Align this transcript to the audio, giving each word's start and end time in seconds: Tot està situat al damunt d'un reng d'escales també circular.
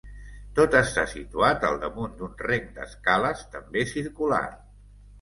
Tot 0.59 0.77
està 0.79 1.03
situat 1.11 1.67
al 1.69 1.77
damunt 1.85 2.17
d'un 2.23 2.35
reng 2.49 2.67
d'escales 2.81 3.47
també 3.55 3.89
circular. 3.97 4.45